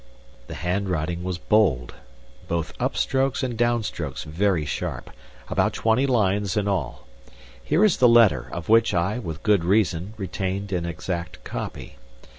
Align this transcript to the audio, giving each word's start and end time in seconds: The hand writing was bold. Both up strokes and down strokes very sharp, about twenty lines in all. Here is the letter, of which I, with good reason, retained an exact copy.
The 0.47 0.55
hand 0.55 0.89
writing 0.89 1.23
was 1.23 1.37
bold. 1.37 1.93
Both 2.47 2.73
up 2.79 2.97
strokes 2.97 3.43
and 3.43 3.55
down 3.55 3.83
strokes 3.83 4.23
very 4.23 4.65
sharp, 4.65 5.11
about 5.47 5.73
twenty 5.73 6.07
lines 6.07 6.57
in 6.57 6.67
all. 6.67 7.05
Here 7.63 7.85
is 7.85 7.97
the 7.97 8.09
letter, 8.09 8.47
of 8.51 8.67
which 8.67 8.95
I, 8.95 9.19
with 9.19 9.43
good 9.43 9.63
reason, 9.63 10.15
retained 10.17 10.71
an 10.71 10.87
exact 10.87 11.43
copy. 11.43 11.97